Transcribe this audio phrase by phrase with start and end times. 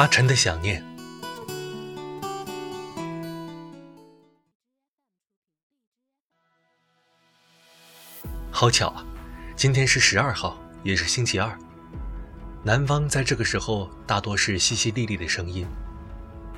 [0.00, 0.82] 阿晨的想念。
[8.50, 9.04] 好巧啊，
[9.54, 11.54] 今天是十二号，也是星期二。
[12.62, 15.66] 南方在这个时候大多是淅淅沥沥的声音，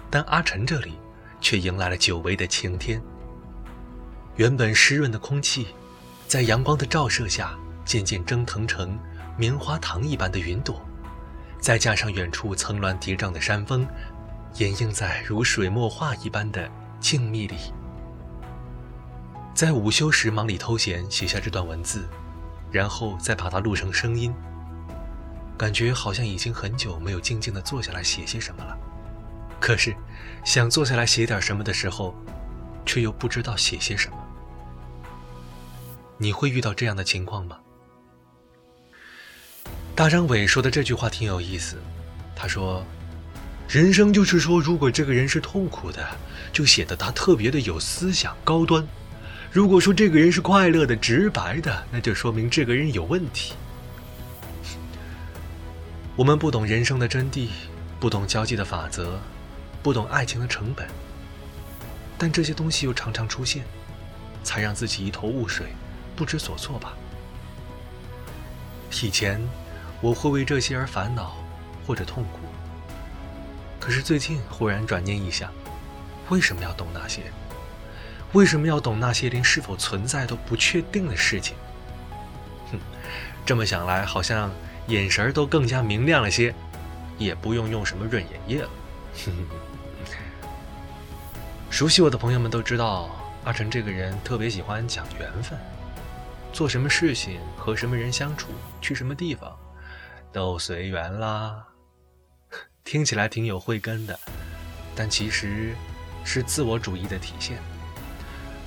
[0.09, 0.93] 但阿晨这里
[1.40, 3.02] 却迎来了久违的晴天。
[4.36, 5.66] 原本湿润的空气，
[6.29, 8.96] 在阳光的照射下渐渐蒸腾成
[9.36, 10.80] 棉花糖一般的云朵，
[11.62, 13.86] 再加上远处层峦叠嶂的山峰，
[14.57, 17.57] 掩映在如水墨画一般的静谧里。
[19.54, 22.08] 在午休时忙里偷闲写下这段文字，
[22.72, 24.35] 然后再把它录成声音。
[25.57, 28.76] 感觉好像已经很久没有静静地坐下来写些什么了，
[29.60, 29.94] 可是
[30.44, 32.12] 想坐下来写点什么的时候，
[32.84, 34.16] 却又不知道写些什么。
[36.19, 37.58] 你会遇到这样的情况吗？
[40.03, 41.77] 大张伟说的这句话挺有意思，
[42.34, 42.84] 他说
[43.70, 46.05] ：“人生就是说，如果这个人是痛苦的，
[46.53, 48.83] 就显得他特别的有思想、高端；
[49.53, 53.55] 如果说这个人是快乐的、直白的，那就说明这个人有问题。”
[56.17, 57.47] 我们不懂人生的真谛，
[58.00, 59.20] 不懂交际的法则，
[59.84, 60.84] 不懂爱情的成本，
[62.19, 63.62] 但这些东西又常常出现，
[64.42, 65.67] 才让自己一头雾水，
[66.17, 66.92] 不知所措吧。
[69.00, 69.41] 以前
[70.03, 71.34] 我会为这些而烦恼
[71.86, 72.41] 或者痛苦，
[73.81, 75.50] 可是最近忽然转念一想，
[76.28, 77.22] 为什么要懂那些？
[78.33, 81.56] 为什么要懂那些连是否存在都不确定的事情？
[82.70, 82.78] 哼，
[83.47, 84.50] 这么想来，好像……
[84.89, 86.53] 眼神都更加明亮了些，
[87.17, 88.69] 也不用用什么润眼液了
[89.25, 89.47] 哼哼。
[91.70, 93.08] 熟悉我的朋友们都知道，
[93.45, 95.56] 阿晨这个人特别喜欢讲缘分，
[96.53, 98.48] 做什么事情、和什么人相处、
[98.80, 99.56] 去什么地方，
[100.33, 101.64] 都随缘啦。
[102.83, 104.18] 听起来挺有慧根的，
[104.96, 105.74] 但其实
[106.24, 107.58] 是自我主义的体现。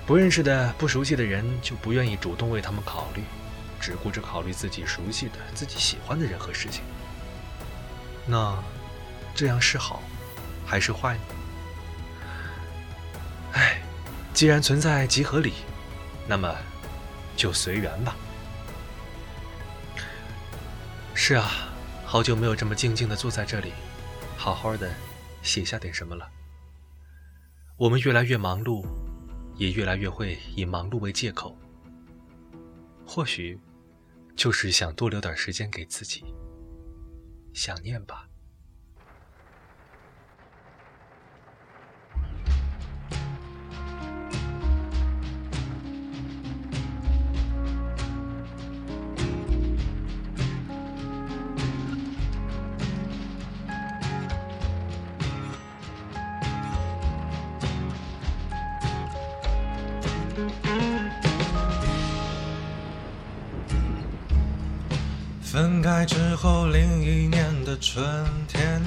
[0.06, 3.24] 不认识的、不熟悉的人，就不愿意主动为他们考虑。
[3.78, 6.82] 只顾着考虑自己熟悉的、自己喜欢的人和事情，
[8.26, 8.58] 那
[9.36, 10.02] 这样是好
[10.66, 11.22] 还是坏呢？
[13.54, 13.82] 哎，
[14.34, 15.54] 既然存在即合理，
[16.26, 16.56] 那么
[17.36, 18.16] 就随缘吧。
[21.28, 21.50] 是啊，
[22.06, 23.72] 好久没有这么静静的坐在这里，
[24.38, 24.94] 好好的
[25.42, 26.30] 写下点什么了。
[27.78, 28.86] 我们越来越忙碌，
[29.56, 31.58] 也越来越会以忙碌为借口，
[33.08, 33.60] 或许。
[34.36, 36.24] 就是想多留点时间给自己，
[37.54, 38.28] 想念吧。
[65.42, 68.04] 分开之后，另一年的春
[68.48, 68.82] 天，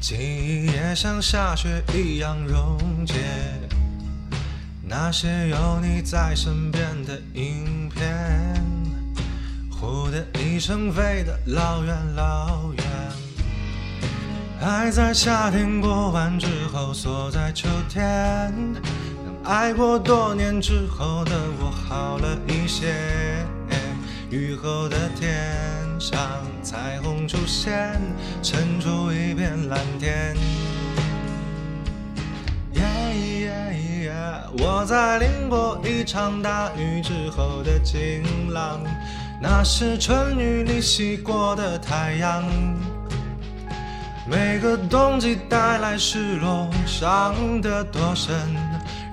[0.00, 3.14] 记忆也像下雪一样溶解。
[4.88, 8.64] 那些有你在身边的影片，
[9.68, 12.84] 忽的一声飞得老远老远。
[14.60, 18.54] 爱在夏天过完之后，锁在秋天。
[19.46, 21.30] 爱过多年之后的
[21.60, 22.92] 我，好了一些。
[24.28, 25.32] 雨后的天
[26.00, 26.18] 上，
[26.64, 28.00] 彩虹出现，
[28.42, 30.36] 衬出一片蓝天。
[34.58, 38.80] 我在淋过一场大雨之后的晴朗，
[39.40, 42.42] 那是春雨里洗过的太阳。
[44.28, 48.34] 每个冬季带来失落，伤得多深，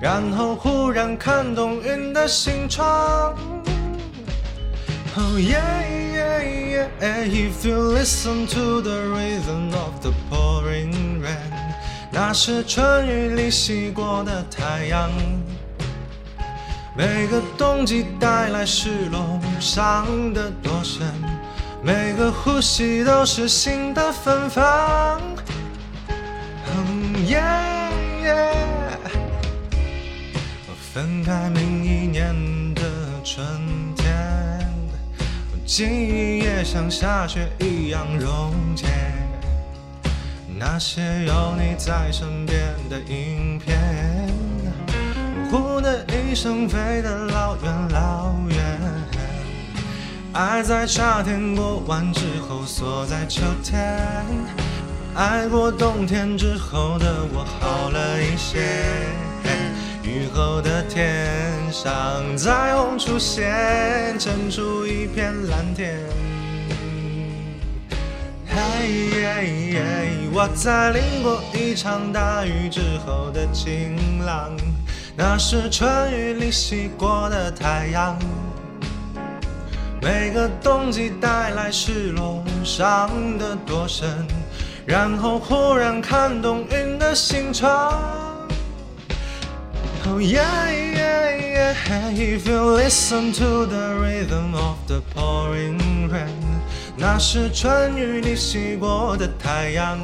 [0.00, 3.32] 然后忽然看懂云的形状。
[5.16, 7.28] Oh yeah, yeah, yeah.
[7.28, 11.52] If you listen to the rhythm of the pouring rain，
[12.10, 15.08] 那是春雨里洗过的太阳。
[16.96, 21.06] 每个冬季带来失落，伤得多深。
[22.24, 25.20] 每个呼吸都是新的芬芳。
[26.08, 26.86] Oh
[27.26, 27.92] yeah,
[28.24, 28.54] yeah。
[30.94, 32.34] 分开明一年
[32.72, 32.80] 的
[33.22, 33.44] 春
[33.94, 34.66] 天。
[35.66, 38.86] 记忆也像下雪一样溶解，
[40.58, 43.78] 那些有你在身边的影片，
[45.50, 48.53] 呼的一声飞得老远老远。
[50.34, 54.00] 爱在夏天过完之后，锁在秋天。
[55.14, 58.58] 爱过冬天之后的我好了一些，
[60.02, 66.00] 雨后的天上彩虹出现，衬出一片蓝天。
[68.48, 69.78] 嘿，
[70.32, 73.96] 我在淋过一场大雨之后的晴
[74.26, 74.50] 朗，
[75.16, 78.18] 那是春雨里洗过的太阳。
[80.04, 83.08] 每个冬季带来失落，伤
[83.38, 84.06] 得多深，
[84.84, 87.90] 然后忽然看懂云的形状。
[90.06, 95.78] Oh yeah yeah yeah, if you listen to the rhythm of the pouring
[96.10, 96.28] rain，
[96.98, 99.98] 那是春雨里洗过的太阳。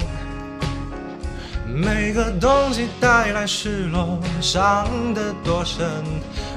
[1.66, 5.86] 每个冬季带来失落，伤得多深，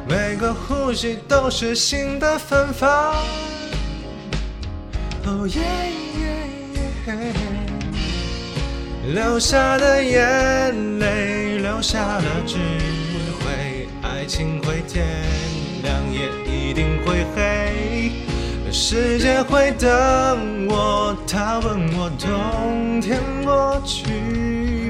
[0.08, 3.16] 每个呼吸都是新的芬芳。
[5.26, 5.62] 哦耶
[6.20, 6.28] 耶
[7.08, 7.14] 耶，
[9.14, 12.58] 流下的眼泪，留下了智
[13.40, 15.06] 慧，爱情会天
[15.82, 18.12] 亮，也一定会黑，
[18.72, 24.82] 世界会等我，他问我冬天过去。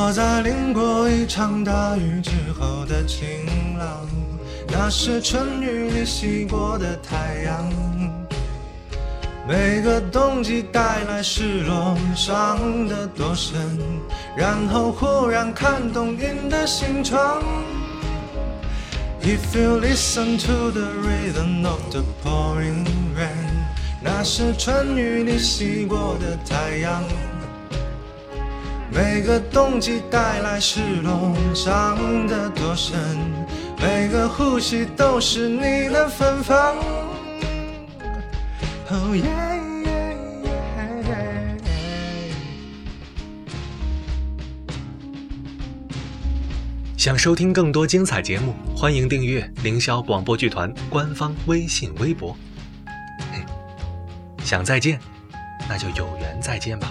[0.00, 3.26] 我在淋过一场大雨之后的晴
[3.76, 4.06] 朗，
[4.68, 7.68] 那是春雨里洗过的太阳。
[9.46, 13.58] 每个冬季带来失落，伤得多深，
[14.36, 17.42] 然后忽然看懂云的形状。
[19.20, 22.86] If you listen to the rhythm of the pouring
[23.16, 23.66] rain，
[24.00, 27.02] 那是春雨里洗过的太阳。
[28.90, 32.96] 每个冬季带来失落，伤得多深，
[33.80, 36.76] 每个呼吸都是你的芬芳。
[38.90, 39.58] Oh yeah。
[46.96, 52.36] 想收听更多精彩节目，欢迎订阅凌霄广播剧团官方微信微博。
[53.32, 53.40] 嘿，
[54.44, 54.98] 想再见，
[55.68, 56.90] 那就有缘再见吧。